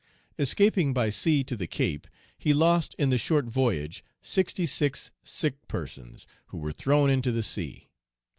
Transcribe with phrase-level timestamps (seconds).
[0.39, 5.67] Escaping by sea to the Cape, he lost in the short voyage sixty six sick
[5.67, 7.87] persons, Page 254 who were thrown into the sea.